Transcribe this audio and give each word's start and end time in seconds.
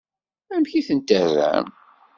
Amek 0.53 0.71
i 0.79 0.81
tent-terram? 0.87 1.67